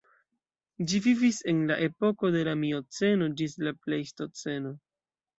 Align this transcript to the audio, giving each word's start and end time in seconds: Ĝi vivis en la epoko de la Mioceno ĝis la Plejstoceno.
Ĝi 0.91 0.99
vivis 1.07 1.41
en 1.51 1.59
la 1.71 1.75
epoko 1.87 2.31
de 2.35 2.41
la 2.47 2.55
Mioceno 2.61 3.27
ĝis 3.41 3.53
la 3.67 3.75
Plejstoceno. 3.83 4.73